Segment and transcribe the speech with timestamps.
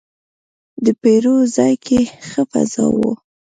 [0.83, 3.11] د پیرود ځای کې ښه فضا وه.